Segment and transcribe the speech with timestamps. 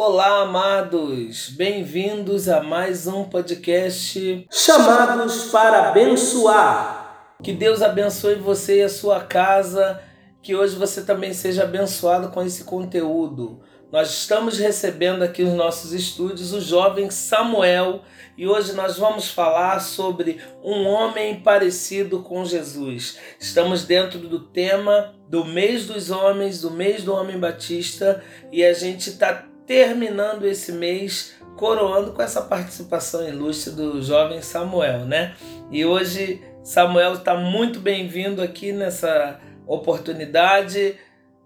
[0.00, 1.48] Olá, amados!
[1.48, 7.34] Bem-vindos a mais um podcast Chamados para Abençoar.
[7.42, 10.00] Que Deus abençoe você e a sua casa,
[10.40, 13.60] que hoje você também seja abençoado com esse conteúdo.
[13.90, 18.02] Nós estamos recebendo aqui nos nossos estúdios o jovem Samuel
[18.36, 23.18] e hoje nós vamos falar sobre um homem parecido com Jesus.
[23.40, 28.22] Estamos dentro do tema do mês dos homens, do mês do homem batista
[28.52, 35.04] e a gente está terminando esse mês coroando com essa participação ilustre do jovem Samuel,
[35.04, 35.36] né?
[35.70, 40.94] E hoje Samuel está muito bem-vindo aqui nessa oportunidade.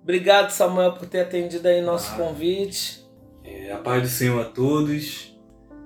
[0.01, 3.05] Obrigado, Samuel, por ter atendido aí nosso ah, convite.
[3.43, 5.37] É, a paz do Senhor a todos.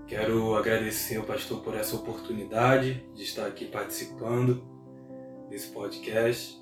[0.06, 4.62] Quero agradecer ao pastor por essa oportunidade de estar aqui participando
[5.48, 6.54] desse podcast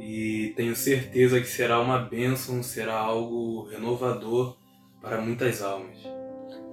[0.00, 4.59] e tenho certeza que será uma bênção, será algo renovador
[5.00, 5.96] para muitas almas.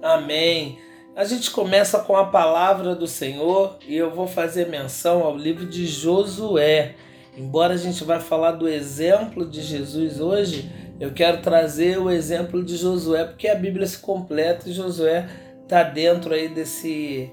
[0.02, 0.78] Amém.
[1.16, 5.66] A gente começa com a palavra do Senhor e eu vou fazer menção ao livro
[5.66, 6.94] de Josué.
[7.36, 12.64] Embora a gente vai falar do exemplo de Jesus hoje, eu quero trazer o exemplo
[12.64, 15.28] de Josué, porque a Bíblia se completa e Josué
[15.62, 17.30] está dentro aí desse,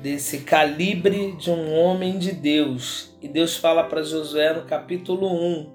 [0.00, 3.16] desse calibre de um homem de Deus.
[3.20, 5.72] E Deus fala para Josué no capítulo 1,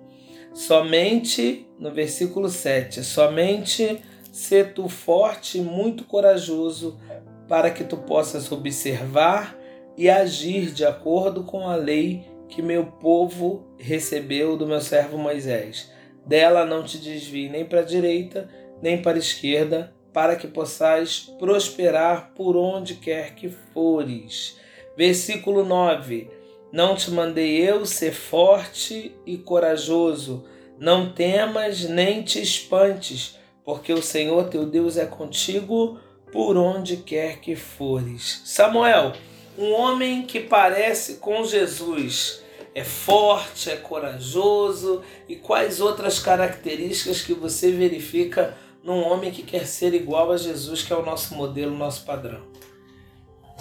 [0.53, 4.01] somente no versículo 7, somente
[4.33, 6.99] Sê tu forte e muito corajoso,
[7.47, 9.55] para que tu possas observar
[9.95, 15.91] e agir de acordo com a lei que meu povo recebeu do meu servo Moisés.
[16.25, 18.49] Dela não te desvie nem para a direita,
[18.81, 24.57] nem para a esquerda, para que possais prosperar por onde quer que fores.
[24.97, 26.27] Versículo 9:
[26.71, 30.43] Não te mandei eu ser forte e corajoso,
[30.79, 35.99] não temas nem te espantes porque o Senhor teu Deus é contigo
[36.31, 38.41] por onde quer que fores.
[38.45, 39.13] Samuel,
[39.57, 47.33] um homem que parece com Jesus, é forte, é corajoso e quais outras características que
[47.33, 51.77] você verifica num homem que quer ser igual a Jesus, que é o nosso modelo,
[51.77, 52.41] nosso padrão?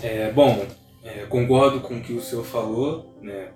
[0.03, 0.67] É, bom,
[1.05, 3.53] é, concordo com o que o senhor falou, né?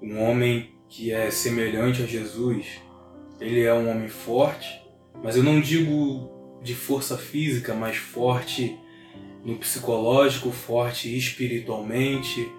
[0.00, 2.80] Um homem que é semelhante a Jesus,
[3.38, 4.80] ele é um homem forte,
[5.22, 6.30] mas eu não digo
[6.62, 8.76] de força física, mas forte
[9.44, 12.50] no psicológico, forte espiritualmente,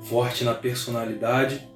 [0.00, 1.66] forte na personalidade.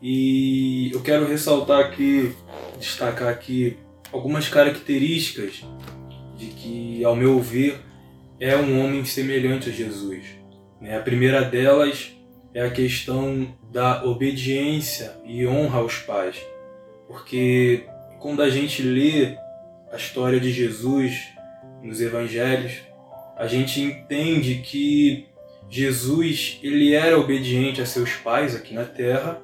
[0.00, 2.34] E eu quero ressaltar aqui,
[2.78, 3.76] destacar aqui
[4.12, 5.64] algumas características
[6.36, 7.80] de que, ao meu ver,
[8.38, 10.24] é um homem semelhante a Jesus.
[10.80, 10.96] Né?
[10.96, 12.12] A primeira delas
[12.54, 16.36] é a questão da obediência e honra aos pais,
[17.06, 17.84] porque
[18.20, 19.36] quando a gente lê
[19.92, 21.28] a história de Jesus
[21.82, 22.72] nos evangelhos,
[23.36, 25.26] a gente entende que
[25.70, 29.40] Jesus ele era obediente a seus pais aqui na terra,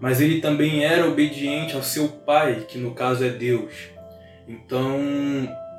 [0.00, 3.72] mas ele também era obediente ao seu pai, que no caso é Deus.
[4.46, 4.98] Então,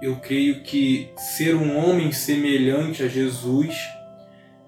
[0.02, 3.76] eu creio que ser um homem semelhante a Jesus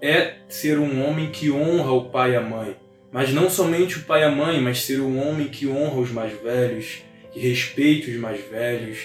[0.01, 2.75] é ser um homem que honra o pai e a mãe.
[3.11, 6.11] Mas não somente o pai e a mãe, mas ser um homem que honra os
[6.11, 8.99] mais velhos, que respeita os mais velhos,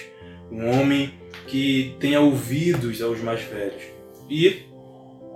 [0.51, 1.13] um homem
[1.47, 3.83] que tenha ouvidos aos mais velhos.
[4.29, 4.63] E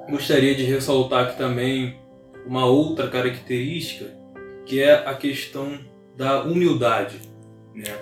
[0.09, 1.95] gostaria de ressaltar aqui também
[2.45, 4.13] uma outra característica,
[4.65, 5.79] que é a questão
[6.15, 7.19] da humildade.
[7.73, 7.93] Né?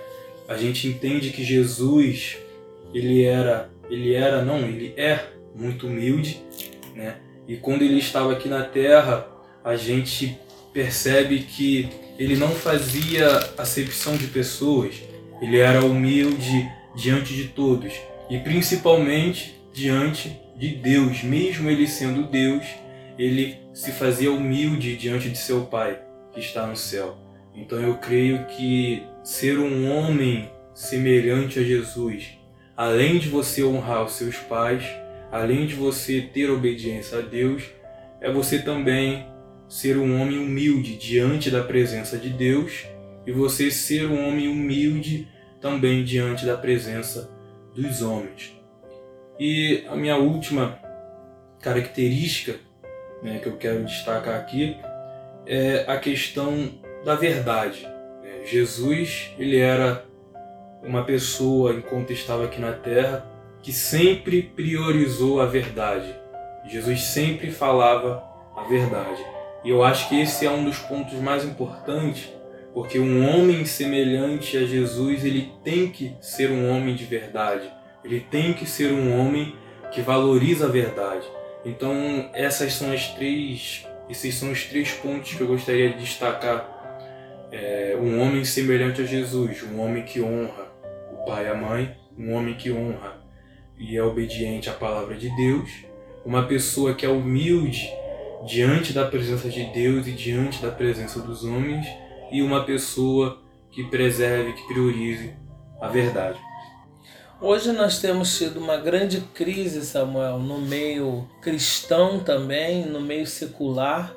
[0.48, 2.38] A gente entende que Jesus
[2.92, 6.42] ele era, ele era não, ele é muito humilde,
[6.94, 7.16] né?
[7.46, 9.26] E quando ele estava aqui na Terra,
[9.64, 10.38] a gente
[10.72, 11.88] percebe que
[12.18, 13.26] ele não fazia
[13.58, 15.02] acepção de pessoas.
[15.40, 17.92] Ele era humilde, diante de todos
[18.28, 22.64] e principalmente diante de Deus, mesmo ele sendo Deus,
[23.18, 26.00] ele se fazia humilde diante de seu Pai
[26.32, 27.16] que está no céu.
[27.54, 32.38] Então eu creio que ser um homem semelhante a Jesus,
[32.76, 34.84] além de você honrar os seus pais,
[35.30, 37.64] além de você ter obediência a Deus,
[38.20, 39.26] é você também
[39.68, 42.84] ser um homem humilde diante da presença de Deus
[43.26, 45.28] e você ser um homem humilde
[45.60, 47.30] também diante da presença
[47.74, 48.56] dos homens.
[49.38, 50.78] E a minha última
[51.60, 52.56] característica
[53.22, 54.76] né, que eu quero destacar aqui
[55.46, 56.70] é a questão
[57.04, 57.86] da verdade.
[58.22, 60.04] É, Jesus ele era
[60.82, 61.74] uma pessoa
[62.12, 63.26] estava aqui na Terra
[63.62, 66.14] que sempre priorizou a verdade.
[66.66, 68.24] Jesus sempre falava
[68.56, 69.22] a verdade.
[69.62, 72.30] E eu acho que esse é um dos pontos mais importantes
[72.72, 77.70] porque um homem semelhante a Jesus, ele tem que ser um homem de verdade,
[78.04, 79.54] Ele tem que ser um homem
[79.90, 81.26] que valoriza a verdade.
[81.64, 86.78] Então, essas são as três, esses são os três pontos que eu gostaria de destacar.
[87.52, 90.72] É, um homem semelhante a Jesus, um homem que honra
[91.12, 93.20] o pai e a mãe, um homem que honra
[93.78, 95.68] e é obediente à palavra de Deus,
[96.24, 97.90] uma pessoa que é humilde
[98.46, 101.86] diante da presença de Deus e diante da presença dos homens,
[102.30, 103.40] e uma pessoa
[103.70, 105.34] que preserve, que priorize
[105.80, 106.38] a verdade.
[107.40, 114.14] Hoje nós temos tido uma grande crise, Samuel, no meio cristão também, no meio secular,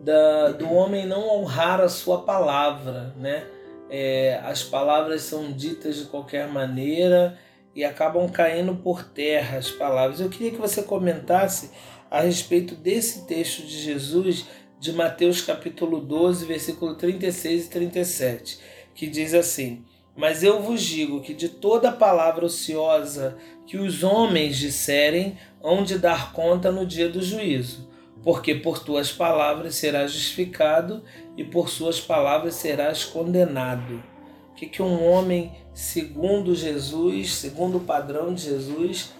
[0.00, 3.44] da, do homem não honrar a sua palavra, né?
[3.90, 7.38] É, as palavras são ditas de qualquer maneira
[7.74, 10.18] e acabam caindo por terra as palavras.
[10.18, 11.70] Eu queria que você comentasse
[12.10, 14.46] a respeito desse texto de Jesus
[14.82, 18.58] de Mateus capítulo 12, versículo 36 e 37,
[18.96, 19.84] que diz assim:
[20.16, 26.00] mas eu vos digo que de toda palavra ociosa que os homens disserem, hão de
[26.00, 27.88] dar conta no dia do juízo,
[28.24, 31.04] porque por tuas palavras serás justificado
[31.36, 34.02] e por suas palavras serás condenado.
[34.50, 39.12] O que, que um homem, segundo Jesus, segundo o padrão de Jesus,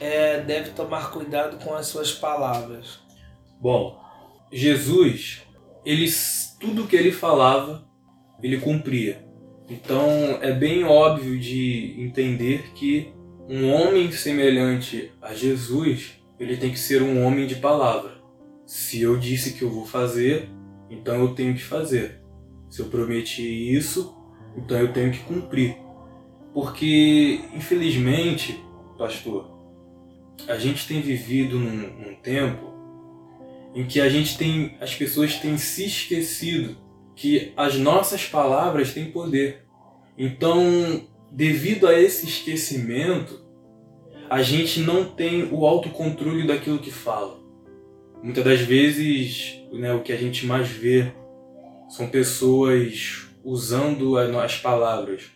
[0.00, 2.98] é, deve tomar cuidado com as suas palavras?
[3.60, 4.04] Bom,
[4.52, 5.42] Jesus,
[5.84, 6.06] ele,
[6.60, 7.86] tudo que ele falava,
[8.42, 9.24] ele cumpria.
[9.68, 10.02] Então
[10.40, 13.12] é bem óbvio de entender que
[13.48, 18.16] um homem semelhante a Jesus, ele tem que ser um homem de palavra.
[18.64, 20.48] Se eu disse que eu vou fazer,
[20.90, 22.20] então eu tenho que fazer.
[22.68, 24.14] Se eu prometi isso,
[24.56, 25.76] então eu tenho que cumprir.
[26.52, 28.60] Porque, infelizmente,
[28.96, 29.50] pastor,
[30.48, 32.75] a gente tem vivido num, num tempo
[33.76, 36.78] em que a gente tem, as pessoas têm se esquecido
[37.14, 39.66] que as nossas palavras têm poder.
[40.16, 43.44] Então, devido a esse esquecimento,
[44.30, 47.38] a gente não tem o autocontrole daquilo que fala.
[48.22, 51.12] Muitas das vezes, né, o que a gente mais vê
[51.90, 55.30] são pessoas usando as palavras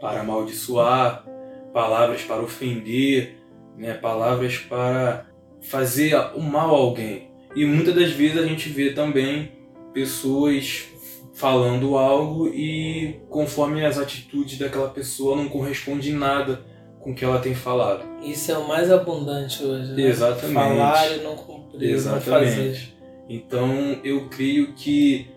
[0.00, 1.24] para amaldiçoar,
[1.72, 3.38] palavras para ofender,
[3.78, 5.26] né, palavras para
[5.62, 7.31] fazer o mal a alguém.
[7.54, 9.52] E muitas das vezes a gente vê também
[9.92, 10.88] pessoas
[11.34, 16.64] falando algo e conforme as atitudes daquela pessoa não corresponde nada
[17.00, 18.04] com o que ela tem falado.
[18.22, 20.02] Isso é o mais abundante hoje, né?
[20.02, 20.54] Exatamente.
[20.54, 22.30] Falar e não cumprir, Exatamente.
[22.30, 22.94] não fazer.
[23.28, 25.28] Então eu creio que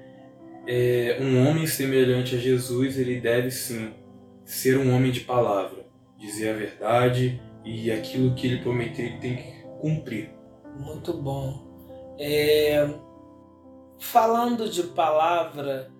[0.67, 3.91] é, um homem semelhante a Jesus, ele deve sim
[4.43, 5.85] ser um homem de palavra,
[6.19, 10.29] dizer a verdade e aquilo que ele prometeu ele tem que cumprir.
[10.77, 11.64] Muito bom.
[12.17, 12.87] É,
[13.99, 15.91] falando de palavra,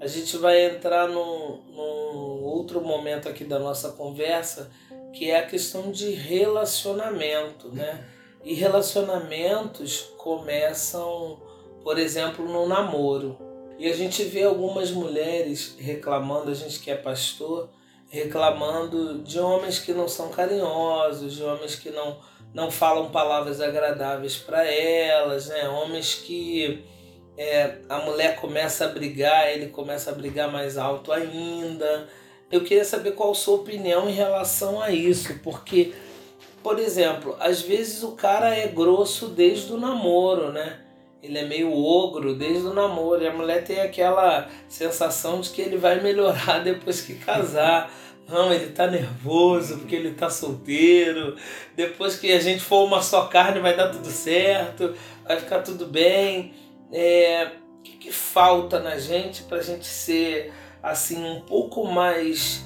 [0.00, 4.70] a gente vai entrar num, num outro momento aqui da nossa conversa,
[5.12, 8.04] que é a questão de relacionamento, né?
[8.44, 11.40] E relacionamentos começam,
[11.82, 13.38] por exemplo, no namoro.
[13.78, 17.68] E a gente vê algumas mulheres reclamando, a gente que é pastor,
[18.08, 22.18] reclamando de homens que não são carinhosos, de homens que não,
[22.54, 25.68] não falam palavras agradáveis para elas, né?
[25.68, 26.84] Homens que
[27.36, 32.08] é, a mulher começa a brigar, ele começa a brigar mais alto ainda.
[32.50, 35.92] Eu queria saber qual a sua opinião em relação a isso, porque,
[36.62, 40.80] por exemplo, às vezes o cara é grosso desde o namoro, né?
[41.22, 45.60] Ele é meio ogro desde o namoro, e a mulher tem aquela sensação de que
[45.60, 47.92] ele vai melhorar depois que casar.
[48.28, 51.36] Não, ele tá nervoso porque ele tá solteiro.
[51.76, 55.86] Depois que a gente for uma só carne, vai dar tudo certo, vai ficar tudo
[55.86, 56.52] bem
[56.92, 60.52] é, o que, que falta na gente para a gente ser
[60.82, 62.64] assim um pouco mais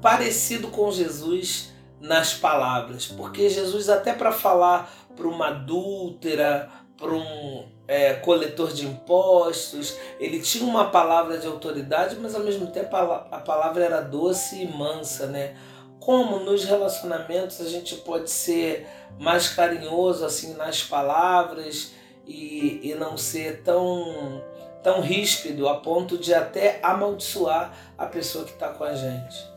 [0.00, 7.66] parecido com Jesus nas palavras, porque Jesus até para falar para uma adúltera, para um
[7.88, 13.26] é, coletor de impostos, ele tinha uma palavra de autoridade, mas ao mesmo tempo a,
[13.30, 15.56] a palavra era doce e mansa, né?
[16.00, 18.86] Como nos relacionamentos a gente pode ser
[19.18, 21.92] mais carinhoso assim nas palavras
[22.26, 24.42] e, e não ser tão,
[24.82, 29.56] tão ríspido a ponto de até amaldiçoar a pessoa que está com a gente.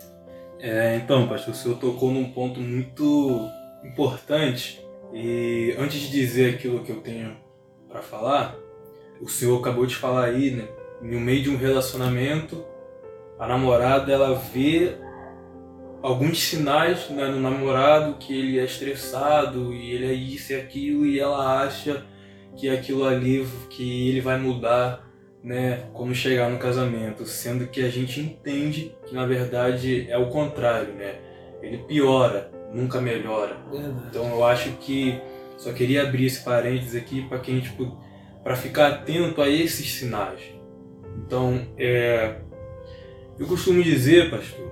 [0.60, 3.50] É, então, pastor, o senhor tocou num ponto muito
[3.84, 7.36] importante e antes de dizer aquilo que eu tenho
[7.90, 8.56] para falar,
[9.20, 10.68] o senhor acabou de falar aí, né?
[11.02, 12.64] No meio de um relacionamento,
[13.38, 14.96] a namorada ela vê
[16.02, 21.06] alguns sinais né, no namorado que ele é estressado e ele é isso e aquilo
[21.06, 22.06] e ela acha
[22.56, 25.08] que aquilo ali que ele vai mudar,
[25.42, 30.30] né, quando chegar no casamento, sendo que a gente entende que na verdade é o
[30.30, 31.16] contrário, né?
[31.62, 33.58] Ele piora, nunca melhora.
[34.10, 35.20] Então eu acho que
[35.60, 37.76] só queria abrir esse parênteses aqui para que a gente
[38.42, 40.40] para ficar atento a esses sinais.
[41.18, 42.38] Então, é,
[43.38, 44.72] eu costumo dizer, pastor,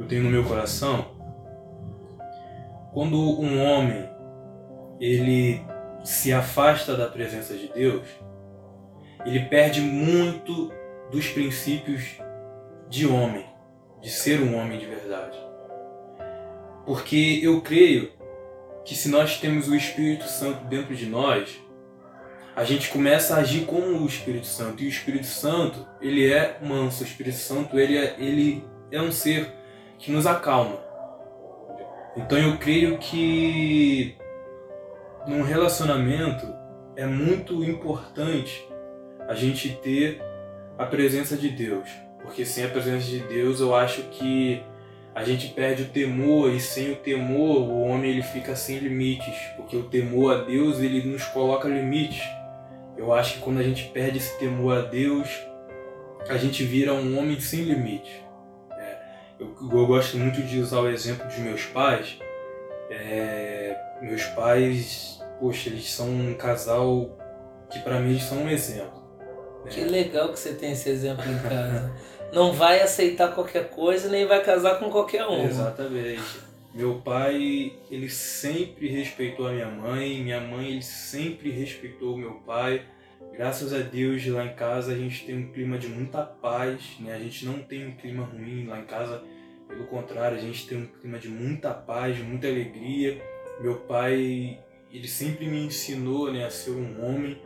[0.00, 1.06] eu tenho no meu coração,
[2.92, 4.08] quando um homem
[4.98, 5.60] ele
[6.02, 8.08] se afasta da presença de Deus,
[9.24, 10.72] ele perde muito
[11.12, 12.20] dos princípios
[12.88, 13.46] de homem,
[14.02, 15.38] de ser um homem de verdade.
[16.84, 18.15] Porque eu creio
[18.86, 21.60] que se nós temos o Espírito Santo dentro de nós,
[22.54, 24.82] a gente começa a agir como o Espírito Santo.
[24.82, 27.02] E o Espírito Santo, ele é manso.
[27.02, 29.52] O Espírito Santo, ele é, ele é um ser
[29.98, 30.78] que nos acalma.
[32.16, 34.16] Então eu creio que
[35.26, 36.46] num relacionamento
[36.94, 38.66] é muito importante
[39.28, 40.22] a gente ter
[40.78, 41.88] a presença de Deus.
[42.22, 44.62] Porque sem a presença de Deus eu acho que
[45.16, 49.34] a gente perde o temor e sem o temor o homem ele fica sem limites,
[49.56, 52.20] porque o temor a Deus ele nos coloca limites.
[52.98, 55.26] Eu acho que quando a gente perde esse temor a Deus,
[56.28, 58.12] a gente vira um homem sem limites.
[58.72, 58.98] É,
[59.40, 62.18] eu, eu, gosto muito de usar o exemplo dos meus pais.
[62.90, 67.16] É, meus pais, poxa, eles são um casal
[67.70, 69.02] que para mim eles são um exemplo.
[69.70, 71.90] Que legal que você tem esse exemplo em casa.
[72.32, 75.44] não vai aceitar qualquer coisa nem vai casar com qualquer um.
[75.44, 76.46] Exatamente.
[76.74, 82.32] Meu pai, ele sempre respeitou a minha mãe, minha mãe, ele sempre respeitou o meu
[82.46, 82.82] pai.
[83.32, 87.14] Graças a Deus, lá em casa a gente tem um clima de muita paz, né?
[87.14, 89.22] A gente não tem um clima ruim lá em casa,
[89.66, 93.22] pelo contrário, a gente tem um clima de muita paz, muita alegria.
[93.60, 94.58] Meu pai,
[94.92, 97.38] ele sempre me ensinou, né, a ser um homem,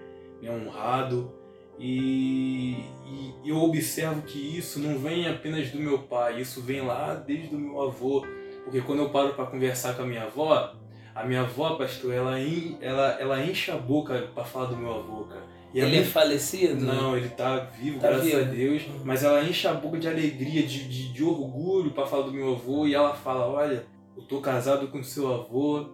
[0.43, 1.33] né, honrado,
[1.81, 7.15] e, e, eu observo que isso não vem apenas do meu pai, isso vem lá
[7.15, 8.25] desde o meu avô.
[8.65, 10.75] Porque quando eu paro para conversar com a minha avó,
[11.15, 12.39] a minha avó, pastor, ela,
[12.81, 15.49] ela, ela enche a boca para falar do meu avô, cara.
[15.73, 16.85] E ele é falecido?
[16.85, 18.41] Não, ele tá vivo, tá graças vivo.
[18.41, 18.83] a Deus.
[19.05, 22.55] Mas ela enche a boca de alegria, de, de, de orgulho para falar do meu
[22.55, 22.87] avô.
[22.87, 25.87] E ela fala: Olha, eu tô casado com seu avô,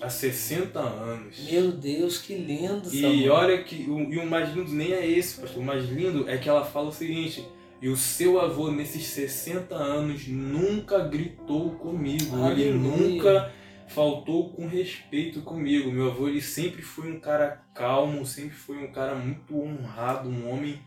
[0.00, 1.38] há 60 anos.
[1.50, 3.32] Meu Deus, que lindo, E Samuel.
[3.32, 5.62] olha que o, e o mais lindo nem é esse, pastor.
[5.62, 7.44] O mais lindo é que ela fala o seguinte:
[7.80, 12.36] e o seu avô, nesses 60 anos, nunca gritou comigo.
[12.36, 12.64] Aleluia.
[12.66, 13.52] Ele nunca
[13.88, 15.90] faltou com respeito comigo.
[15.92, 20.50] Meu avô, ele sempre foi um cara calmo, sempre foi um cara muito honrado, um
[20.50, 20.78] homem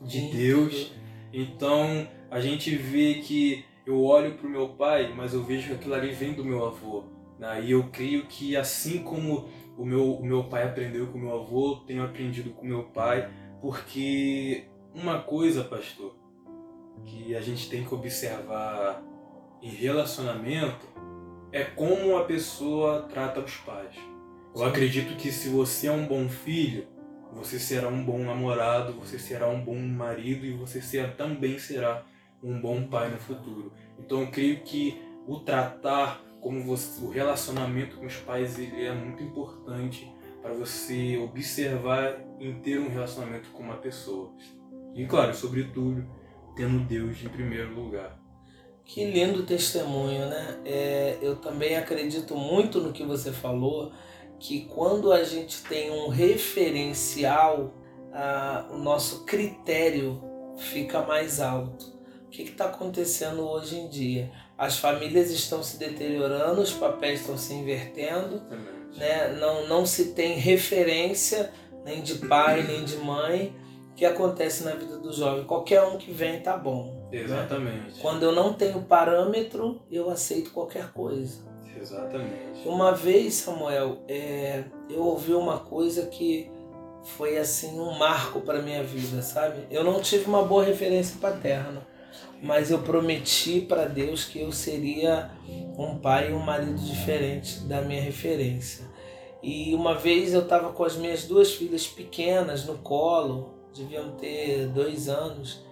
[0.00, 0.92] de Deus.
[1.32, 5.74] Então, a gente vê que eu olho para o meu pai, mas eu vejo que
[5.74, 7.04] aquilo ali vem do meu avô.
[7.42, 7.64] Né?
[7.64, 11.34] E eu creio que assim como o meu, o meu pai aprendeu com o meu
[11.40, 13.28] avô, tenho aprendido com meu pai,
[13.60, 16.14] porque uma coisa, pastor,
[17.04, 19.02] que a gente tem que observar
[19.60, 20.86] em relacionamento
[21.50, 23.96] é como a pessoa trata os pais.
[24.54, 26.86] Eu acredito que se você é um bom filho,
[27.32, 32.04] você será um bom namorado, você será um bom marido e você será, também será
[32.40, 33.72] um bom pai no futuro.
[33.98, 38.92] Então eu creio que o tratar como você, o relacionamento com os pais ele é
[38.92, 44.34] muito importante para você observar em ter um relacionamento com uma pessoa.
[44.92, 46.04] E claro, sobretudo,
[46.56, 48.20] tendo Deus em primeiro lugar.
[48.84, 50.60] Que lindo testemunho, né?
[50.64, 53.92] É, eu também acredito muito no que você falou,
[54.40, 57.72] que quando a gente tem um referencial,
[58.72, 60.20] o nosso critério
[60.58, 61.92] fica mais alto.
[62.26, 64.32] O que está acontecendo hoje em dia?
[64.56, 68.42] As famílias estão se deteriorando, os papéis estão se invertendo,
[68.96, 69.36] né?
[69.40, 71.50] não, não se tem referência
[71.84, 73.54] nem de pai nem de mãe
[73.96, 75.44] que acontece na vida do jovem.
[75.44, 77.08] Qualquer um que vem tá bom.
[77.10, 77.20] Né?
[77.20, 77.76] Exatamente.
[77.76, 78.00] Né?
[78.00, 81.42] Quando eu não tenho parâmetro, eu aceito qualquer coisa.
[81.76, 82.66] Exatamente.
[82.66, 86.50] Uma vez, Samuel, é, eu ouvi uma coisa que
[87.02, 89.66] foi assim um marco para minha vida, sabe?
[89.70, 91.91] Eu não tive uma boa referência paterna
[92.42, 95.30] mas eu prometi para Deus que eu seria
[95.78, 98.84] um pai e um marido diferente da minha referência.
[99.40, 104.66] E uma vez eu estava com as minhas duas filhas pequenas no colo, deviam ter
[104.66, 105.64] dois anos,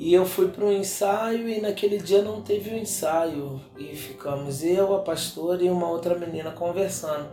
[0.00, 3.60] e eu fui para um ensaio e naquele dia não teve o ensaio.
[3.78, 7.28] E ficamos eu, a pastora e uma outra menina conversando.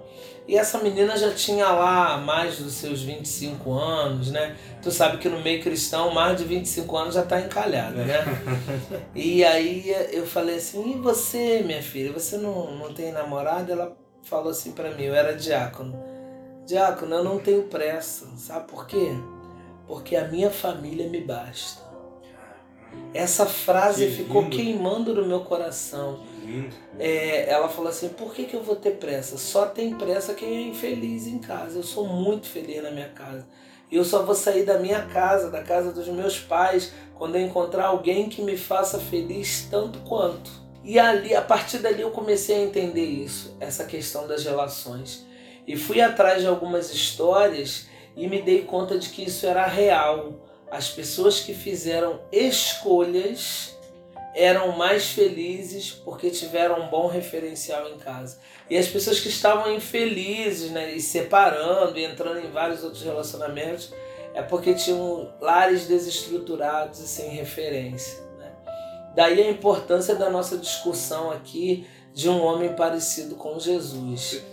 [0.46, 4.58] E essa menina já tinha lá mais dos seus 25 anos, né?
[4.82, 8.26] Tu sabe que no meio cristão mais de 25 anos já está encalhado, né?
[9.16, 13.72] e aí eu falei assim: e você, minha filha, você não, não tem namorado?
[13.72, 15.98] Ela falou assim para mim: eu era diácono.
[16.66, 18.28] Diácono, eu não tenho pressa.
[18.36, 19.14] Sabe por quê?
[19.88, 21.87] Porque a minha família me basta.
[23.14, 24.56] Essa frase que ficou lindo.
[24.56, 26.20] queimando no meu coração.
[27.00, 29.38] É, ela falou assim: por que, que eu vou ter pressa?
[29.38, 31.80] Só tem pressa quem é infeliz em casa.
[31.80, 33.46] Eu sou muito feliz na minha casa.
[33.90, 37.42] E eu só vou sair da minha casa, da casa dos meus pais, quando eu
[37.42, 40.52] encontrar alguém que me faça feliz tanto quanto.
[40.84, 45.26] E ali, a partir dali, eu comecei a entender isso, essa questão das relações.
[45.66, 50.47] E fui atrás de algumas histórias e me dei conta de que isso era real.
[50.70, 53.78] As pessoas que fizeram escolhas
[54.36, 58.38] eram mais felizes porque tiveram um bom referencial em casa.
[58.70, 63.92] E as pessoas que estavam infelizes, né, e separando, e entrando em vários outros relacionamentos,
[64.36, 68.20] é porque tinham lares desestruturados e sem referência.
[68.38, 68.52] Né?
[69.16, 74.44] Daí a importância da nossa discussão aqui de um homem parecido com Jesus.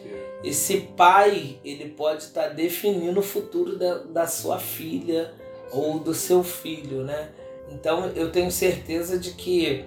[0.43, 5.35] Esse pai, ele pode estar definindo o futuro da, da sua filha
[5.75, 7.31] ou do seu filho, né?
[7.69, 9.85] Então eu tenho certeza de que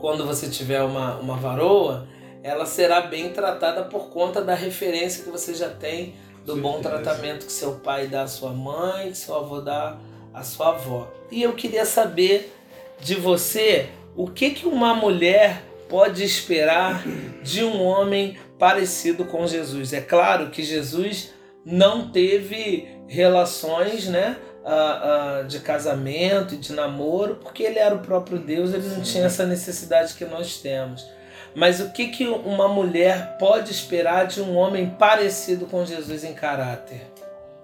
[0.00, 2.08] quando você tiver uma, uma varoa,
[2.42, 7.46] ela será bem tratada por conta da referência que você já tem do bom tratamento
[7.46, 9.98] que seu pai dá à sua mãe, que seu avô dá
[10.32, 11.08] à sua avó.
[11.30, 12.52] E eu queria saber
[13.00, 17.04] de você o que, que uma mulher pode esperar
[17.42, 19.92] de um homem parecido com Jesus.
[19.92, 21.34] É claro que Jesus
[21.64, 24.36] não teve relações, né?
[24.66, 28.96] Uh, uh, de casamento e de namoro, porque ele era o próprio Deus, ele não
[28.96, 29.12] Sim.
[29.12, 31.06] tinha essa necessidade que nós temos.
[31.54, 36.34] Mas o que, que uma mulher pode esperar de um homem parecido com Jesus em
[36.34, 37.00] caráter?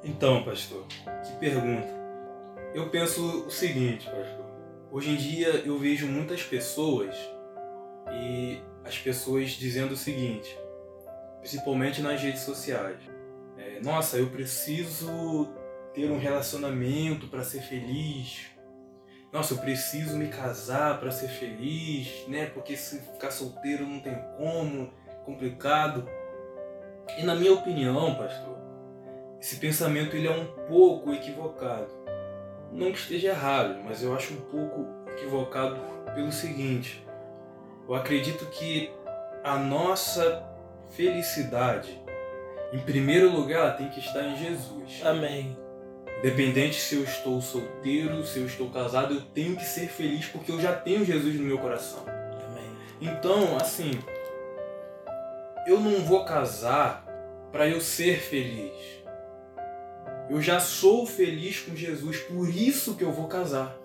[0.03, 1.89] Então, pastor, que pergunta.
[2.75, 4.47] Eu penso o seguinte, pastor.
[4.91, 7.15] Hoje em dia eu vejo muitas pessoas
[8.11, 10.59] e as pessoas dizendo o seguinte,
[11.41, 12.97] principalmente nas redes sociais.
[13.59, 15.49] É, Nossa, eu preciso
[15.95, 18.47] ter um relacionamento para ser feliz.
[19.33, 22.47] Nossa, eu preciso me casar para ser feliz, né?
[22.47, 24.93] Porque se ficar solteiro não tem como,
[25.25, 26.07] complicado.
[27.19, 28.59] E na minha opinião, pastor,
[29.41, 31.89] esse pensamento ele é um pouco equivocado.
[32.71, 35.79] Não que esteja errado, mas eu acho um pouco equivocado
[36.15, 37.07] pelo seguinte.
[37.89, 38.91] Eu acredito que
[39.43, 40.43] a nossa
[40.91, 42.01] felicidade,
[42.73, 45.01] em primeiro lugar, tem que estar em Jesus.
[45.05, 45.62] Amém.
[46.23, 50.53] Independente se eu estou solteiro, se eu estou casado, eu tenho que ser feliz porque
[50.53, 52.05] eu já tenho Jesus no meu coração.
[52.07, 52.71] Amém.
[53.01, 53.99] Então, assim,
[55.67, 57.05] eu não vou casar
[57.51, 59.03] para eu ser feliz.
[60.31, 63.77] Eu já sou feliz com Jesus, por isso que eu vou casar.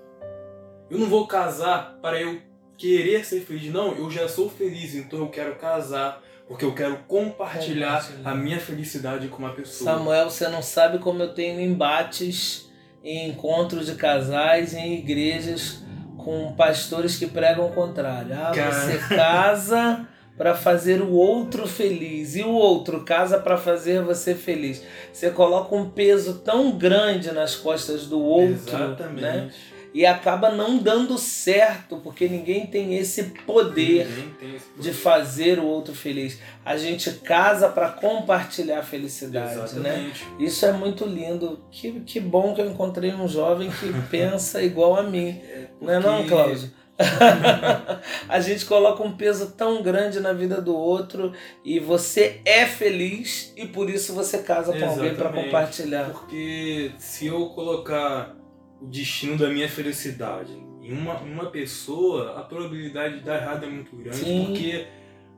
[0.91, 2.39] Eu não vou casar para eu
[2.78, 6.98] querer ser feliz, não, eu já sou feliz, então eu quero casar porque eu quero
[7.08, 9.92] compartilhar, compartilhar, a minha felicidade com uma pessoa.
[9.92, 12.70] Samuel, você não sabe como eu tenho embates
[13.04, 15.84] em encontros de casais em igrejas
[16.18, 18.34] com pastores que pregam o contrário.
[18.34, 20.08] Ah, você casa
[20.38, 24.84] para fazer o outro feliz e o outro casa para fazer você feliz.
[25.12, 28.86] Você coloca um peso tão grande nas costas do outro, né?
[28.86, 29.22] Exatamente.
[29.22, 29.50] né?
[29.98, 34.08] E acaba não dando certo, porque ninguém tem esse poder,
[34.40, 34.92] tem esse poder.
[34.92, 36.38] de fazer o outro feliz.
[36.64, 39.64] A gente casa para compartilhar a felicidade, né?
[39.64, 40.24] Exatamente.
[40.24, 40.36] né?
[40.38, 41.60] Isso é muito lindo.
[41.72, 45.30] Que, que bom que eu encontrei um jovem que pensa igual a mim.
[45.30, 45.86] É porque...
[45.86, 46.72] Não é não, Cláudio?
[48.30, 51.34] a gente coloca um peso tão grande na vida do outro
[51.66, 55.00] e você é feliz e por isso você casa com Exatamente.
[55.00, 56.10] alguém para compartilhar.
[56.12, 58.38] Porque se eu colocar
[58.82, 60.52] o destino da minha felicidade.
[60.82, 64.46] Em uma, uma pessoa, a probabilidade de dar errado é muito grande, Sim.
[64.46, 64.88] porque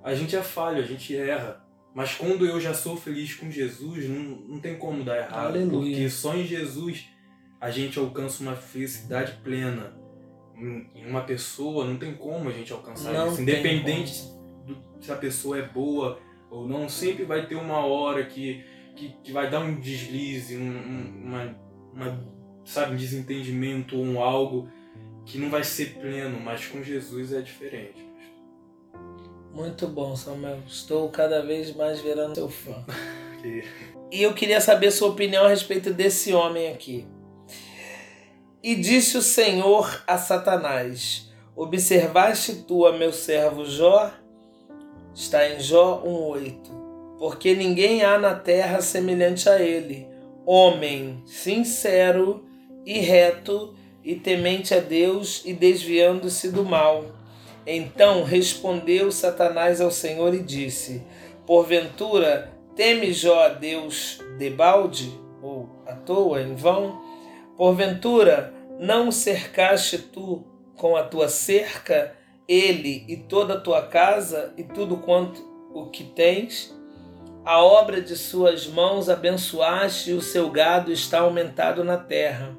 [0.03, 1.65] a gente é falho, a gente erra.
[1.93, 5.47] Mas quando eu já sou feliz com Jesus, não, não tem como dar errado.
[5.47, 5.91] Aleluia.
[5.91, 7.09] Porque só em Jesus
[7.59, 9.97] a gente alcança uma felicidade plena.
[10.55, 13.41] Em uma pessoa não tem como a gente alcançar não isso.
[13.41, 14.23] Independente
[14.67, 16.19] do, se a pessoa é boa
[16.51, 18.63] ou não, sempre vai ter uma hora que,
[18.95, 21.55] que, que vai dar um deslize, um, um, uma,
[21.93, 22.38] uma
[22.69, 24.69] sabe, um desentendimento ou um algo
[25.25, 28.07] que não vai ser pleno, mas com Jesus é diferente.
[29.51, 30.59] Muito bom, Samuel.
[30.67, 32.85] Estou cada vez mais virando seu fã.
[34.11, 37.07] e eu queria saber sua opinião a respeito desse homem aqui.
[38.61, 44.11] E disse o Senhor a Satanás: Observaste tu a meu servo Jó?
[45.13, 47.17] Está em Jó 1,8.
[47.17, 50.07] Porque ninguém há na terra semelhante a ele,
[50.45, 52.48] homem sincero
[52.85, 57.05] e reto e temente a Deus e desviando-se do mal.
[57.65, 61.03] Então respondeu Satanás ao Senhor e disse:
[61.45, 65.11] Porventura teme Jó a Deus debalde
[65.41, 67.01] ou à toa, em vão?
[67.57, 70.43] Porventura não cercaste tu
[70.75, 72.15] com a tua cerca
[72.47, 75.39] ele e toda a tua casa e tudo quanto
[75.71, 76.75] o que tens.
[77.45, 82.57] A obra de suas mãos abençoaste e o seu gado está aumentado na terra.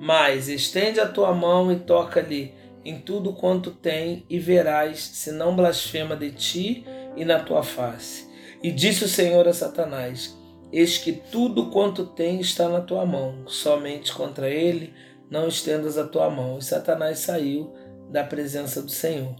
[0.00, 5.54] Mas estende a tua mão e toca-lhe em tudo quanto tem e verás se não
[5.54, 8.26] blasfema de ti e na tua face.
[8.62, 10.34] E disse o Senhor a Satanás:
[10.72, 14.94] Eis que tudo quanto tem está na tua mão, somente contra ele
[15.30, 16.58] não estendas a tua mão.
[16.58, 17.72] E Satanás saiu
[18.10, 19.36] da presença do Senhor.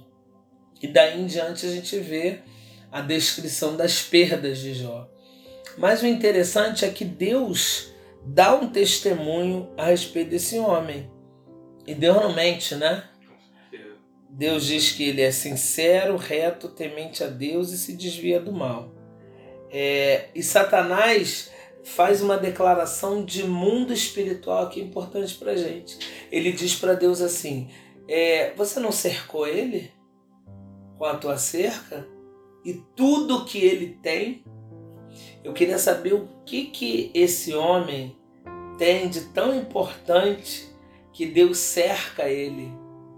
[0.82, 2.40] E daí em diante a gente vê
[2.92, 5.08] a descrição das perdas de Jó.
[5.78, 7.89] Mas o interessante é que Deus
[8.24, 11.10] dá um testemunho a respeito desse homem.
[11.86, 13.04] E Deus não mente, né?
[14.28, 18.92] Deus diz que ele é sincero, reto, temente a Deus e se desvia do mal.
[19.70, 21.50] É, e Satanás
[21.84, 25.98] faz uma declaração de mundo espiritual aqui importante para gente.
[26.30, 27.68] Ele diz para Deus assim:
[28.08, 29.90] é, Você não cercou ele
[30.96, 32.06] com a tua cerca?
[32.64, 34.44] E tudo que ele tem?
[35.42, 38.16] Eu queria saber o que, que esse homem
[38.78, 40.68] tem de tão importante
[41.12, 42.72] que Deus cerca ele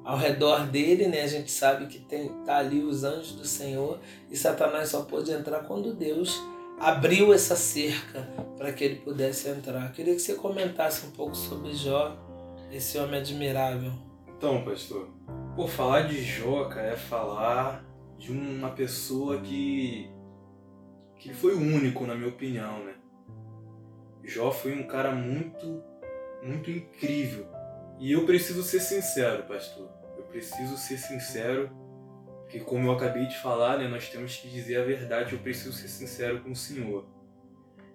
[0.04, 1.22] ao redor dele, né?
[1.22, 5.30] A gente sabe que tem tá ali os anjos do Senhor e Satanás só pôde
[5.32, 6.42] entrar quando Deus
[6.78, 8.22] abriu essa cerca
[8.56, 9.92] para que ele pudesse entrar.
[9.92, 12.16] Queria que você comentasse um pouco sobre Jó,
[12.72, 13.92] esse homem admirável.
[14.36, 15.08] Então, pastor,
[15.54, 17.84] por falar de Jó, cara, é falar
[18.18, 20.10] de uma pessoa que
[21.22, 22.94] que foi único na minha opinião, né?
[24.24, 25.80] Jó foi um cara muito
[26.42, 27.46] muito incrível
[28.00, 29.88] e eu preciso ser sincero, pastor.
[30.16, 31.70] Eu preciso ser sincero,
[32.40, 35.34] porque como eu acabei de falar, né, nós temos que dizer a verdade.
[35.34, 37.06] Eu preciso ser sincero com o Senhor.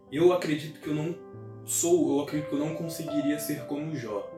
[0.09, 1.13] Eu acredito que eu não
[1.65, 4.31] sou, eu acredito que eu não conseguiria ser como Jó.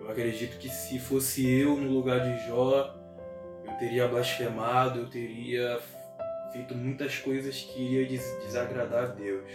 [0.00, 2.94] Eu acredito que se fosse eu no lugar de Jó,
[3.66, 5.80] eu teria blasfemado, eu teria
[6.52, 9.50] feito muitas coisas que iria desagradar a Deus.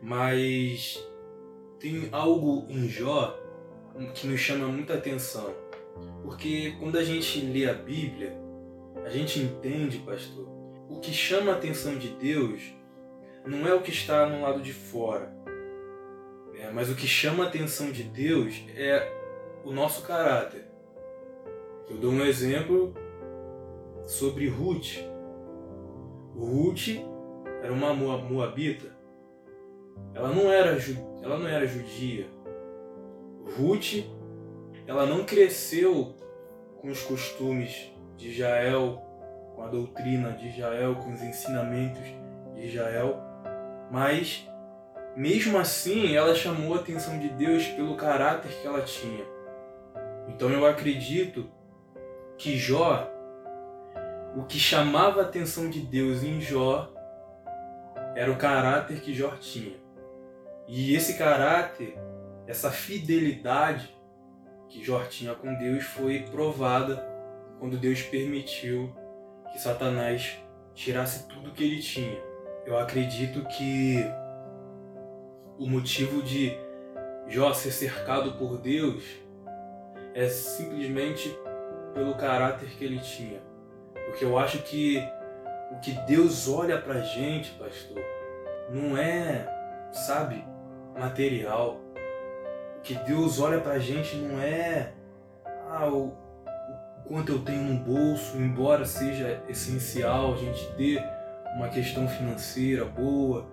[0.00, 1.02] Mas
[1.78, 3.38] tem algo em Jó
[4.14, 5.52] que nos chama muita atenção.
[6.22, 8.34] Porque quando a gente lê a Bíblia,
[9.04, 10.48] a gente entende, pastor,
[10.88, 12.62] o que chama a atenção de Deus
[13.46, 15.32] não é o que está no lado de fora,
[16.52, 16.70] né?
[16.72, 19.10] mas o que chama a atenção de Deus é
[19.64, 20.64] o nosso caráter.
[21.88, 22.94] Eu dou um exemplo
[24.06, 24.98] sobre Ruth.
[26.40, 26.88] Ruth
[27.62, 28.98] era uma moabita.
[30.14, 30.76] Ela não era,
[31.22, 32.26] ela não era judia
[33.56, 34.04] Ruth,
[34.86, 36.14] ela não cresceu
[36.80, 39.02] com os costumes de Israel,
[39.54, 42.02] com a doutrina de Israel, com os ensinamentos
[42.54, 43.18] de Israel,
[43.90, 44.48] mas
[45.16, 49.24] mesmo assim ela chamou a atenção de Deus pelo caráter que ela tinha.
[50.28, 51.50] Então eu acredito
[52.38, 53.10] que Jó,
[54.36, 56.92] o que chamava a atenção de Deus em Jó
[58.14, 59.76] era o caráter que Jó tinha.
[60.68, 61.96] E esse caráter
[62.50, 63.96] essa fidelidade
[64.68, 67.08] que Jó tinha com Deus foi provada
[67.60, 68.92] quando Deus permitiu
[69.52, 70.36] que Satanás
[70.74, 72.18] tirasse tudo que ele tinha.
[72.66, 74.04] Eu acredito que
[75.58, 76.58] o motivo de
[77.28, 79.04] Jó ser cercado por Deus
[80.12, 81.32] é simplesmente
[81.94, 83.40] pelo caráter que ele tinha.
[84.10, 84.98] Porque eu acho que
[85.70, 88.02] o que Deus olha pra gente, pastor,
[88.70, 89.46] não é,
[89.92, 90.44] sabe,
[90.98, 91.80] material
[92.82, 94.92] que Deus olha pra gente não é
[95.68, 101.02] ah, o, o quanto eu tenho no bolso, embora seja essencial a gente ter
[101.56, 103.46] uma questão financeira boa.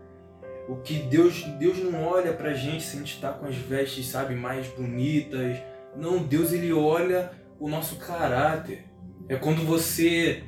[0.68, 4.08] O que Deus, Deus não olha pra gente se a gente tá com as vestes,
[4.08, 5.58] sabe, mais bonitas.
[5.96, 8.86] Não, Deus ele olha o nosso caráter.
[9.30, 10.44] É quando você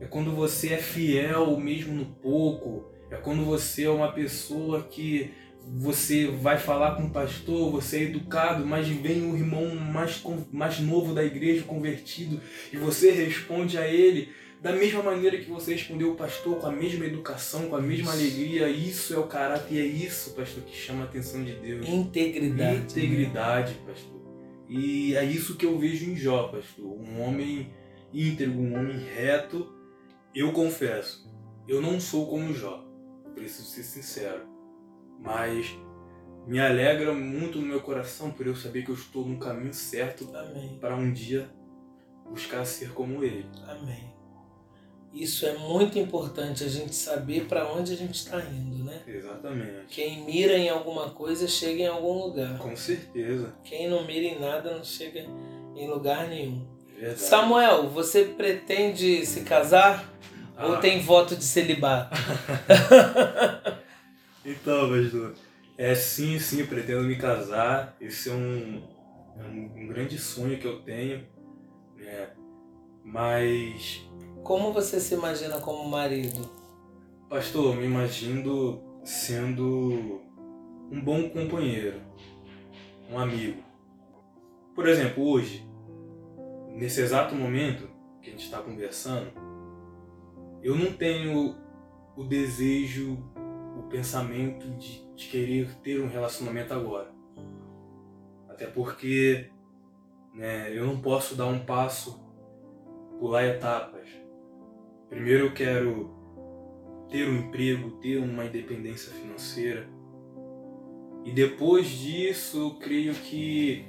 [0.00, 2.90] é quando você é fiel mesmo no pouco.
[3.10, 5.32] É quando você é uma pessoa que
[5.66, 10.80] você vai falar com o pastor, você é educado, mas vem o irmão mais, mais
[10.80, 12.40] novo da igreja convertido
[12.72, 14.30] e você responde a ele
[14.62, 18.12] da mesma maneira que você respondeu o pastor, com a mesma educação, com a mesma
[18.12, 18.68] alegria.
[18.68, 21.88] Isso é o caráter e é isso, pastor, que chama a atenção de Deus.
[21.88, 22.78] Integridade.
[22.78, 22.84] Né?
[22.84, 24.20] Integridade, pastor.
[24.68, 26.86] E é isso que eu vejo em Jó, pastor.
[26.86, 27.70] Um homem
[28.12, 29.74] íntegro, um homem reto.
[30.34, 31.28] Eu confesso,
[31.66, 32.84] eu não sou como Jó.
[33.34, 34.50] Preciso ser sincero
[35.22, 35.78] mas
[36.46, 40.26] me alegra muito no meu coração por eu saber que eu estou no caminho certo
[40.80, 41.50] para um dia
[42.28, 43.46] buscar ser como ele.
[43.66, 44.10] Amém.
[45.12, 49.02] Isso é muito importante a gente saber para onde a gente está indo, né?
[49.06, 49.86] Exatamente.
[49.88, 52.56] Quem mira em alguma coisa chega em algum lugar.
[52.58, 53.52] Com certeza.
[53.64, 55.26] Quem não mira em nada não chega
[55.74, 56.64] em lugar nenhum.
[57.00, 57.20] Verdade.
[57.20, 60.04] Samuel, você pretende se casar
[60.56, 60.66] Ah.
[60.66, 62.14] ou tem voto de celibato?
[64.44, 65.34] Então, pastor,
[65.76, 67.94] é sim, sim, pretendo me casar.
[68.00, 68.82] Esse é um,
[69.38, 71.26] é um, um grande sonho que eu tenho,
[71.96, 72.30] né?
[73.04, 74.00] Mas,
[74.42, 76.48] Como você se imagina como marido?
[77.28, 80.20] pastor, me imagino sendo
[80.90, 82.00] um bom companheiro,
[83.10, 83.62] um amigo.
[84.74, 85.62] Por exemplo, hoje,
[86.80, 87.90] nesse exato momento
[88.22, 89.30] que a gente está conversando,
[90.62, 91.54] eu não tenho
[92.16, 93.18] o desejo,
[93.78, 97.12] o pensamento de, de querer ter um relacionamento agora.
[98.48, 99.50] Até porque
[100.34, 102.18] né, eu não posso dar um passo,
[103.18, 104.08] pular etapas.
[105.10, 106.10] Primeiro eu quero
[107.10, 109.86] ter um emprego, ter uma independência financeira.
[111.26, 113.84] E depois disso, eu creio que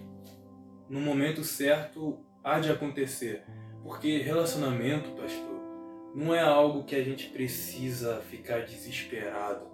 [0.90, 3.44] no momento certo há de acontecer.
[3.84, 5.62] Porque relacionamento, pastor,
[6.14, 9.66] não é algo que a gente precisa ficar desesperado,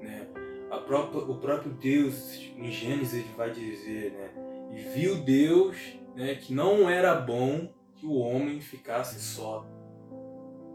[0.00, 0.26] né?
[0.70, 4.30] A própria, o próprio Deus, em Gênesis, ele vai dizer, né?
[4.74, 5.76] E viu Deus
[6.14, 9.66] né, que não era bom que o homem ficasse só.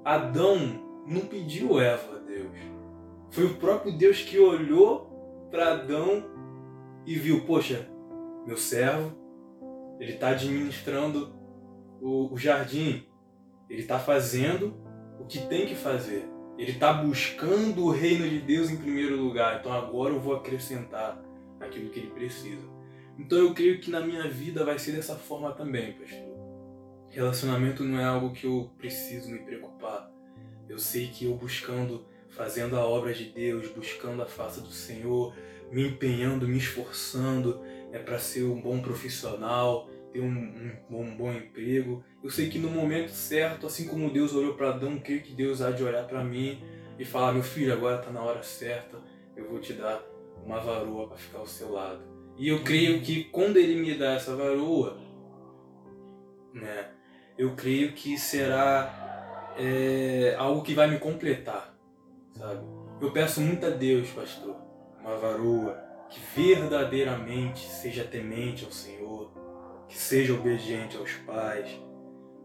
[0.03, 2.57] Adão não pediu Eva a Deus.
[3.31, 6.23] Foi o próprio Deus que olhou para Adão
[7.05, 7.87] e viu, poxa,
[8.45, 9.11] meu servo,
[9.99, 11.35] ele está administrando
[12.01, 13.05] o, o jardim,
[13.69, 14.73] ele está fazendo
[15.19, 16.25] o que tem que fazer.
[16.57, 19.59] Ele está buscando o reino de Deus em primeiro lugar.
[19.59, 21.21] Então agora eu vou acrescentar
[21.59, 22.67] aquilo que ele precisa.
[23.17, 26.29] Então eu creio que na minha vida vai ser dessa forma também, pastor.
[27.09, 30.09] Relacionamento não é algo que eu preciso me preocupar.
[30.67, 35.33] Eu sei que eu buscando, fazendo a obra de Deus, buscando a face do Senhor,
[35.71, 41.32] me empenhando, me esforçando é para ser um bom profissional, ter um, um, um, bom
[41.32, 42.04] emprego.
[42.23, 45.62] Eu sei que no momento certo, assim como Deus olhou para Adão, creio que Deus
[45.62, 46.62] há de olhar para mim
[46.97, 48.97] e falar: meu filho, agora está na hora certa,
[49.36, 50.02] eu vou te dar
[50.43, 52.02] uma varoa para ficar ao seu lado.
[52.38, 54.97] E eu creio que quando Ele me dá essa varoa,
[56.54, 56.89] né,
[57.38, 61.78] eu creio que será é, algo que vai me completar,
[62.38, 62.62] sabe?
[63.02, 64.56] Eu peço muito a Deus, pastor,
[65.02, 69.31] uma varoa que verdadeiramente seja temente ao Senhor,
[69.87, 71.69] que seja obediente aos pais,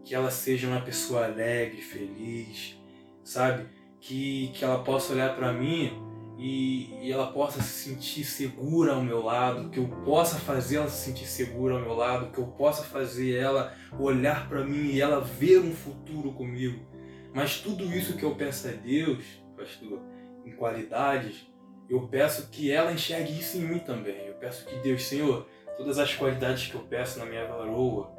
[0.03, 2.77] que ela seja uma pessoa alegre, feliz,
[3.23, 3.67] sabe?
[3.99, 5.91] Que, que ela possa olhar para mim
[6.37, 10.89] e, e, ela possa se sentir segura ao meu lado, que eu possa fazer ela
[10.89, 15.01] se sentir segura ao meu lado, que eu possa fazer ela olhar para mim e
[15.01, 16.85] ela ver um futuro comigo.
[17.33, 19.23] Mas tudo isso que eu peço a Deus,
[19.57, 20.01] pastor,
[20.45, 21.47] em qualidades,
[21.89, 24.27] eu peço que ela enxergue isso em mim também.
[24.27, 28.11] Eu peço que Deus, Senhor, todas as qualidades que eu peço na minha varoa,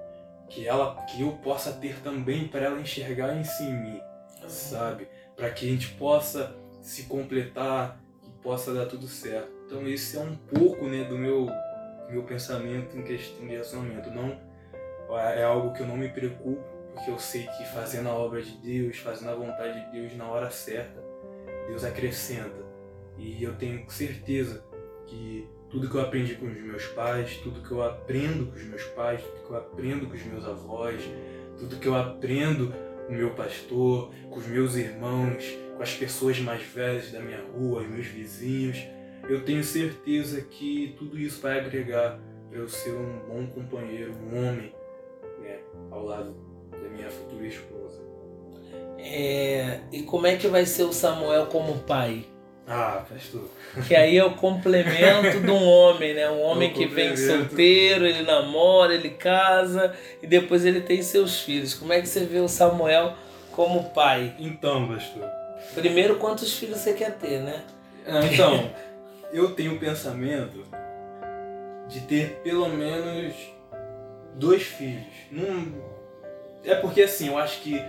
[0.48, 4.00] que ela, que eu possa ter também para ela enxergar isso em mim,
[4.46, 5.08] sabe?
[5.34, 9.50] Para que a gente possa se completar e possa dar tudo certo.
[9.66, 11.48] Então esse é um pouco, né, do meu
[12.08, 14.10] meu pensamento em questão de relacionamento.
[14.10, 14.38] Não
[15.18, 16.62] é algo que eu não me preocupo,
[16.94, 20.28] porque eu sei que fazendo a obra de Deus, fazendo a vontade de Deus na
[20.28, 21.02] hora certa,
[21.66, 22.65] Deus acrescenta.
[23.18, 24.64] E eu tenho certeza
[25.06, 28.64] que tudo que eu aprendi com os meus pais, tudo que eu aprendo com os
[28.64, 31.02] meus pais, tudo que eu aprendo com os meus avós,
[31.58, 32.72] tudo que eu aprendo
[33.06, 37.42] com o meu pastor, com os meus irmãos, com as pessoas mais velhas da minha
[37.52, 38.78] rua, os meus vizinhos,
[39.28, 44.48] eu tenho certeza que tudo isso vai agregar para eu ser um bom companheiro, um
[44.48, 44.72] homem,
[45.40, 45.58] né,
[45.90, 46.36] ao lado
[46.70, 48.00] da minha futura esposa.
[48.98, 52.24] É, e como é que vai ser o Samuel como pai?
[52.68, 53.48] Ah, pastor.
[53.86, 56.28] Que aí é o complemento de um homem, né?
[56.28, 61.74] Um homem que vem solteiro, ele namora, ele casa e depois ele tem seus filhos.
[61.74, 63.14] Como é que você vê o Samuel
[63.52, 64.34] como pai?
[64.38, 65.30] Então, pastor.
[65.74, 67.62] Primeiro, quantos filhos você quer ter, né?
[68.32, 68.68] Então,
[69.32, 70.64] eu tenho o pensamento
[71.88, 73.32] de ter pelo menos
[74.34, 75.06] dois filhos.
[75.30, 75.86] Não...
[76.64, 77.80] É porque assim, eu acho que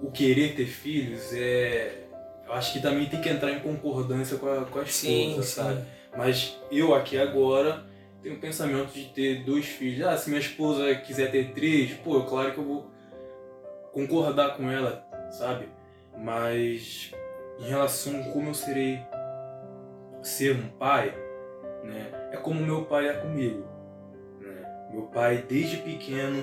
[0.00, 2.05] o querer ter filhos é
[2.46, 5.84] eu acho que também tem que entrar em concordância com a, com a esposa, sabe?
[6.16, 7.84] Mas eu aqui agora
[8.22, 10.06] tenho o pensamento de ter dois filhos.
[10.06, 12.90] Ah, se minha esposa quiser ter três, pô, claro que eu vou
[13.92, 15.68] concordar com ela, sabe?
[16.16, 17.12] Mas
[17.58, 19.00] em relação a como eu serei
[20.22, 21.14] ser um pai,
[21.82, 22.28] né?
[22.32, 23.66] É como meu pai é comigo.
[24.40, 24.88] Né?
[24.92, 26.42] Meu pai, desde pequeno,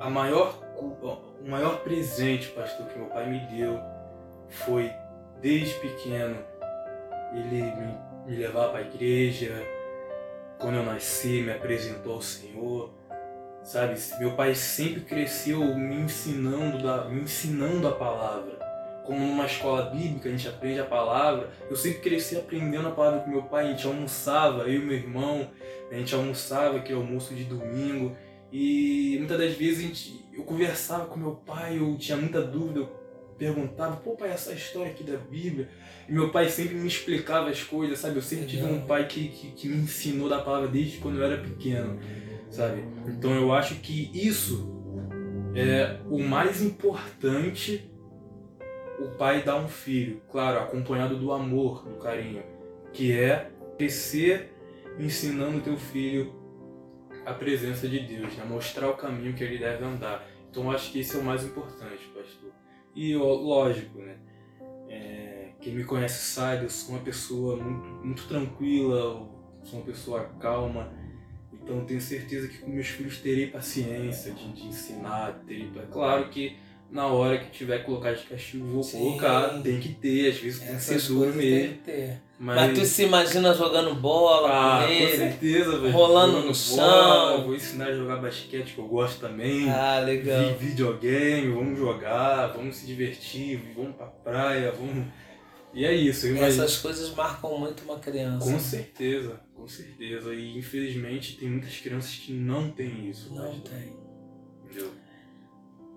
[0.00, 3.80] a maior, o maior presente, pastor, que meu pai me deu
[4.48, 4.90] foi
[5.40, 6.36] desde pequeno
[7.32, 9.52] ele me, me levar para a igreja,
[10.58, 12.94] quando eu nasci me apresentou ao Senhor,
[13.62, 13.98] sabe?
[14.18, 18.62] Meu pai sempre cresceu me ensinando, da, me ensinando a palavra.
[19.04, 23.20] Como numa escola bíblica a gente aprende a palavra, eu sempre cresci aprendendo a palavra
[23.20, 23.66] com meu pai.
[23.66, 25.50] A gente almoçava, eu e meu irmão,
[25.90, 28.16] a gente almoçava, que é almoço de domingo.
[28.50, 33.03] E muitas das vezes gente, eu conversava com meu pai, eu tinha muita dúvida, eu
[33.38, 35.68] perguntava, pô pai, essa história aqui da Bíblia.
[36.08, 38.16] E meu pai sempre me explicava as coisas, sabe?
[38.16, 41.24] Eu sempre tive um pai que, que, que me ensinou da palavra desde quando eu
[41.24, 41.98] era pequeno,
[42.50, 42.84] sabe?
[43.06, 44.72] Então eu acho que isso
[45.54, 47.90] é o mais importante
[48.98, 52.42] o pai dar um filho, claro, acompanhado do amor, do carinho,
[52.92, 54.52] que é crescer
[54.98, 56.32] ensinando teu filho
[57.26, 58.44] a presença de Deus, né?
[58.44, 60.26] mostrar o caminho que ele deve andar.
[60.50, 62.43] Então eu acho que esse é o mais importante, pastor.
[62.94, 64.16] E lógico, né?
[64.88, 69.28] É, quem me conhece sabe, eu sou uma pessoa muito, muito tranquila,
[69.64, 70.92] sou uma pessoa calma.
[71.52, 76.56] Então tenho certeza que com meus filhos terei paciência de, de ensinar, terei, claro que
[76.94, 78.98] na hora que tiver que colocar de castigo, vou Sim.
[78.98, 81.40] colocar, tem que ter, às vezes tem que ser duro mesmo.
[81.40, 82.22] Tem que ter.
[82.38, 82.56] Mas...
[82.56, 82.78] Mas...
[82.78, 85.10] tu se imagina jogando bola ah, com ele?
[85.10, 85.92] Com certeza, velho.
[85.92, 87.42] Rolando no chão.
[87.46, 89.68] vou ensinar a jogar basquete, que eu gosto também.
[89.68, 90.54] Ah, legal.
[90.54, 95.04] Vi videogame, vamos jogar, vamos se divertir, vamos pra praia, vamos.
[95.72, 96.28] E é isso.
[96.36, 98.48] Essas coisas marcam muito uma criança.
[98.48, 100.32] Com certeza, com certeza.
[100.32, 103.34] E infelizmente tem muitas crianças que não têm isso.
[103.34, 103.96] Não tem.
[104.64, 105.03] Entendeu?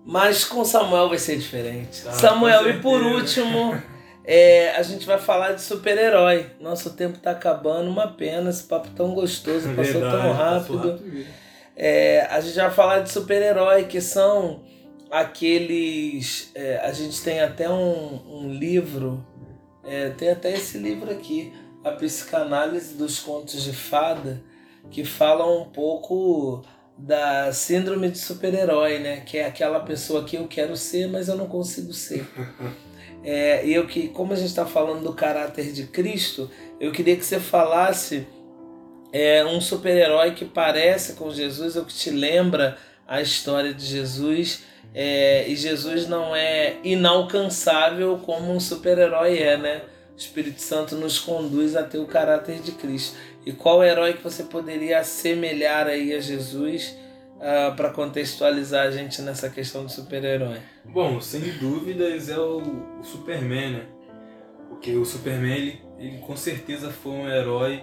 [0.04, 2.02] Mas com Samuel vai ser diferente.
[2.02, 3.80] Tá, Samuel, e por último,
[4.24, 6.46] é, a gente vai falar de super-herói.
[6.60, 10.78] Nosso tempo tá acabando, uma pena, esse papo tão gostoso, passou Verdade, tão rápido.
[10.78, 11.26] Passou rápido.
[11.76, 14.64] É, a gente vai falar de super-herói, que são
[15.10, 16.50] aqueles.
[16.54, 19.24] É, a gente tem até um, um livro,
[19.84, 21.52] é, tem até esse livro aqui,
[21.84, 24.42] A Psicanálise dos Contos de Fada,
[24.90, 26.64] que fala um pouco
[26.98, 29.20] da síndrome de super-herói, né?
[29.24, 32.26] Que é aquela pessoa que eu quero ser, mas eu não consigo ser.
[33.24, 37.16] É, e eu que, como a gente está falando do caráter de Cristo, eu queria
[37.16, 38.26] que você falasse
[39.12, 44.62] é, um super-herói que parece com Jesus ou que te lembra a história de Jesus.
[44.94, 49.82] É, e Jesus não é inalcançável como um super-herói é, né?
[50.14, 53.16] O Espírito Santo nos conduz a ter o caráter de Cristo.
[53.48, 56.94] E qual herói que você poderia assemelhar aí a Jesus
[57.38, 60.58] uh, ah, para contextualizar a gente nessa questão do super-herói?
[60.84, 62.58] Bom, sem dúvidas é o,
[63.00, 63.86] o, Superman, né?
[64.68, 67.82] Porque o Superman, ele, ele com certeza foi um herói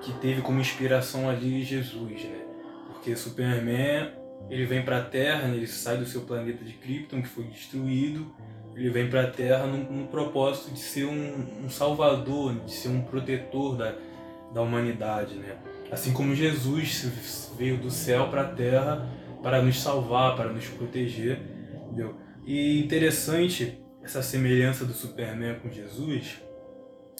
[0.00, 2.40] que teve como inspiração ali Jesus, né?
[2.86, 4.10] Porque Superman,
[4.48, 5.56] ele vem para a Terra, né?
[5.58, 8.34] ele sai do seu planeta de Krypton, que foi destruído,
[8.74, 12.88] ele vem para a Terra no, no, propósito de ser um, um salvador, de ser
[12.88, 13.94] um protetor da,
[14.54, 15.58] da humanidade, né?
[15.90, 19.06] Assim como Jesus veio do céu para a terra
[19.42, 21.38] para nos salvar, para nos proteger,
[21.84, 22.16] entendeu?
[22.46, 26.40] E interessante essa semelhança do Superman com Jesus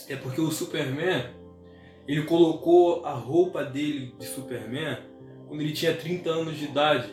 [0.08, 1.26] é porque o Superman
[2.06, 4.98] ele colocou a roupa dele de Superman
[5.46, 7.10] quando ele tinha 30 anos de idade,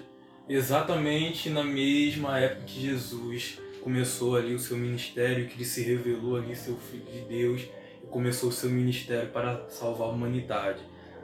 [0.47, 6.37] exatamente na mesma época que Jesus começou ali o seu ministério, que ele se revelou
[6.37, 7.61] ali seu filho de Deus
[8.11, 10.81] começou o seu ministério para salvar a humanidade.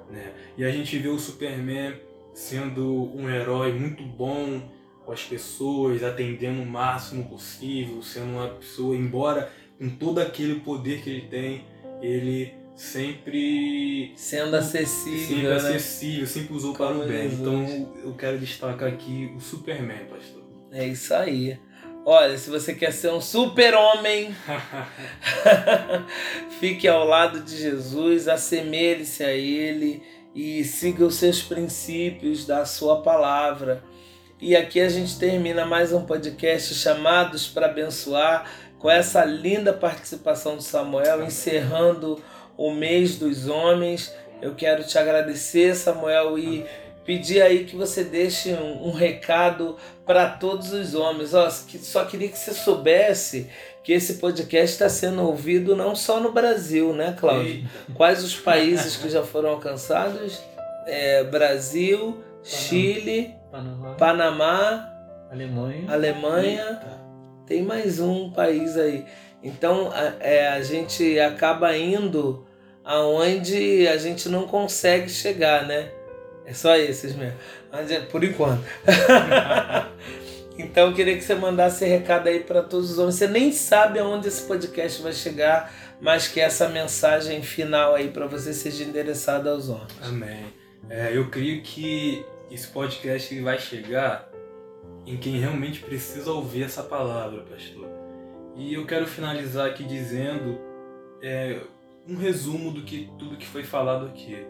[0.10, 0.32] Né?
[0.58, 1.94] E a gente vê o Superman
[2.34, 4.62] sendo um herói muito bom
[5.06, 11.02] com as pessoas, atendendo o máximo possível, sendo uma pessoa, embora com todo aquele poder
[11.02, 11.66] que ele tem,
[12.02, 15.56] ele sempre sendo acessível, sempre né?
[15.56, 17.28] acessível, sempre usou Como para o bem.
[17.28, 20.44] Então eu quero destacar aqui o Superman, pastor.
[20.72, 21.58] É isso aí.
[22.10, 24.34] Olha, se você quer ser um super-homem,
[26.58, 30.02] fique ao lado de Jesus, assemelhe-se a Ele
[30.34, 33.84] e siga os seus princípios da Sua palavra.
[34.40, 40.56] E aqui a gente termina mais um podcast chamados para abençoar com essa linda participação
[40.56, 42.24] do Samuel, encerrando
[42.56, 44.16] o mês dos homens.
[44.42, 46.66] Eu quero te agradecer, Samuel, e
[47.08, 51.34] pedir aí que você deixe um, um recado para todos os homens.
[51.34, 53.50] Ó, só queria que você soubesse
[53.82, 57.66] que esse podcast está sendo ouvido não só no Brasil, né, Cláudio?
[57.96, 60.44] Quais os países que já foram alcançados?
[60.86, 62.44] É, Brasil, Panamá.
[62.44, 64.94] Chile, Panamá, Panamá,
[65.32, 65.86] Alemanha.
[65.88, 66.82] Alemanha.
[67.46, 69.06] Tem mais um país aí.
[69.42, 72.46] Então a, é, a gente acaba indo
[72.84, 75.92] aonde a gente não consegue chegar, né?
[76.48, 77.38] É só esses mesmo.
[77.74, 78.64] É, por enquanto.
[80.58, 83.16] então eu queria que você mandasse recado aí para todos os homens.
[83.16, 88.28] Você nem sabe aonde esse podcast vai chegar, mas que essa mensagem final aí para
[88.28, 89.92] você seja endereçada aos homens.
[90.02, 90.46] Amém.
[90.90, 94.32] É, eu creio que esse podcast vai chegar
[95.06, 97.90] em quem realmente precisa ouvir essa palavra, pastor.
[98.56, 100.58] E eu quero finalizar aqui dizendo
[101.22, 101.60] é,
[102.08, 104.48] um resumo do que tudo que foi falado aqui.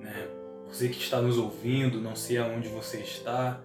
[0.00, 0.39] Né?
[0.70, 3.60] Você que está nos ouvindo, não sei aonde você está,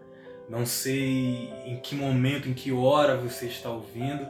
[0.49, 4.27] não sei em que momento, em que hora você está ouvindo,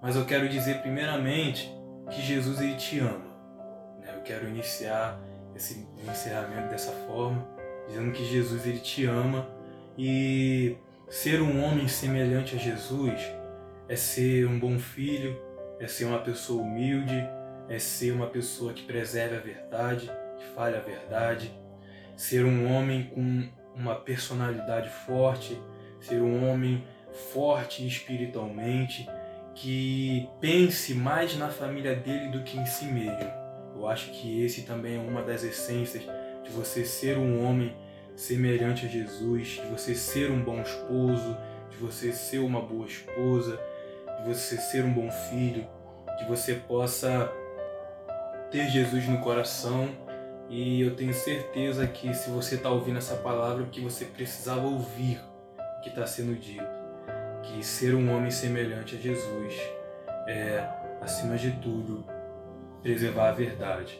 [0.00, 1.72] mas eu quero dizer primeiramente
[2.10, 3.24] que Jesus ele te ama.
[4.00, 4.14] Né?
[4.14, 5.20] Eu quero iniciar
[5.54, 7.46] esse encerramento dessa forma,
[7.88, 9.48] dizendo que Jesus ele te ama
[9.96, 10.76] e
[11.08, 13.20] ser um homem semelhante a Jesus
[13.88, 15.38] é ser um bom filho,
[15.78, 17.28] é ser uma pessoa humilde,
[17.68, 21.52] é ser uma pessoa que preserve a verdade, que fale a verdade,
[22.16, 25.60] ser um homem com uma personalidade forte,
[26.00, 26.84] ser um homem
[27.32, 29.08] forte espiritualmente,
[29.54, 33.30] que pense mais na família dele do que em si mesmo.
[33.74, 36.02] Eu acho que esse também é uma das essências
[36.42, 37.74] de você ser um homem
[38.16, 41.36] semelhante a Jesus, de você ser um bom esposo,
[41.70, 43.60] de você ser uma boa esposa,
[44.18, 45.66] de você ser um bom filho,
[46.18, 47.32] que você possa
[48.50, 49.88] ter Jesus no coração.
[50.52, 55.18] E eu tenho certeza que se você está ouvindo essa palavra, que você precisava ouvir
[55.82, 56.62] que está sendo dito.
[57.42, 59.54] Que ser um homem semelhante a Jesus
[60.28, 60.62] é,
[61.00, 62.04] acima de tudo,
[62.82, 63.98] preservar a verdade.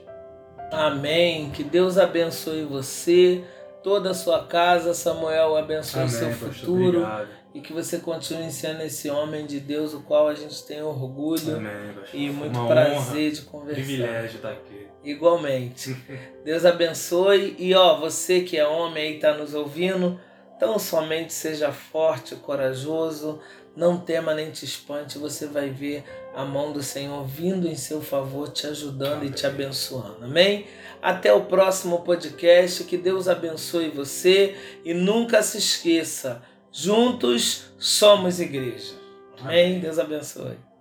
[0.71, 1.49] Amém.
[1.51, 3.43] Que Deus abençoe você,
[3.83, 4.95] toda a sua casa.
[4.95, 6.99] Samuel abençoe o seu futuro.
[6.99, 10.83] Obrigado e que você continue sendo esse homem de Deus, o qual a gente tem
[10.83, 13.75] orgulho Amém, e muito Uma prazer honra, de conversar.
[13.75, 14.87] Privilégio estar aqui.
[15.05, 15.97] Igualmente.
[16.45, 20.19] Deus abençoe e ó, você que é homem aí está nos ouvindo,
[20.59, 23.39] tão somente seja forte, corajoso,
[23.77, 26.05] não tema nem te espante, você vai ver
[26.35, 29.29] a mão do Senhor vindo em seu favor, te ajudando Amém.
[29.31, 30.25] e te abençoando.
[30.25, 30.67] Amém?
[31.01, 36.43] Até o próximo podcast, que Deus abençoe você e nunca se esqueça
[36.73, 38.95] Juntos somos igreja.
[39.39, 39.79] Amém?
[39.79, 40.72] Deus abençoe.